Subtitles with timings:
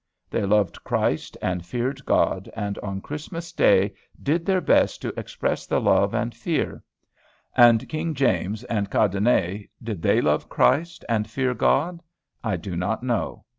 [0.31, 3.93] They loved Christ and feared God, and on Christmas day
[4.23, 6.83] did their best to express the love and the fear.
[7.55, 12.01] And King James and Cadenet, did they love Christ and fear God?
[12.43, 13.45] I do not know.